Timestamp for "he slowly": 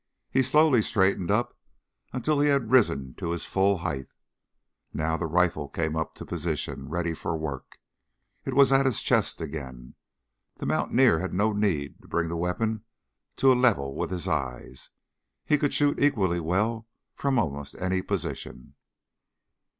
0.31-0.81